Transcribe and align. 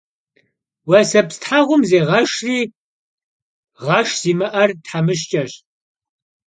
Vueseps 0.87 1.35
theğum 1.43 1.81
zêğeşşri, 1.89 2.59
ğeşş 3.85 4.11
zimı'er 4.21 4.69
themışç'eş. 4.85 5.51